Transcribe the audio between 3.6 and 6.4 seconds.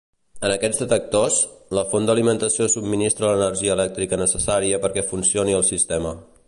elèctrica necessària perquè funcioni el sistema.